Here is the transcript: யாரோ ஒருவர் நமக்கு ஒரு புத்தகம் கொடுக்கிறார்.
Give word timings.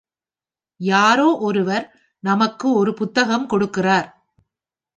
யாரோ 0.79 1.37
ஒருவர் 1.39 1.85
நமக்கு 2.23 2.73
ஒரு 2.73 2.93
புத்தகம் 2.93 3.49
கொடுக்கிறார். 3.49 4.09